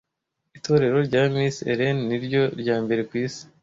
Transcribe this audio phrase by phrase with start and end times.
[0.57, 3.41] Itorero rya Miss Ellen niryo ryambere kwisi